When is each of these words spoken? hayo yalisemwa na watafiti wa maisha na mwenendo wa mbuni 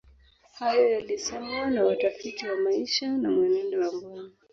hayo 0.57 0.87
yalisemwa 0.91 1.69
na 1.69 1.83
watafiti 1.83 2.47
wa 2.47 2.57
maisha 2.57 3.09
na 3.17 3.31
mwenendo 3.31 3.77
wa 3.79 3.91
mbuni 3.93 4.31